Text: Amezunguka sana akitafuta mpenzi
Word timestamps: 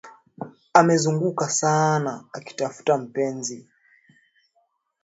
Amezunguka 0.79 1.45
sana 1.59 2.13
akitafuta 2.37 2.93
mpenzi 3.05 3.57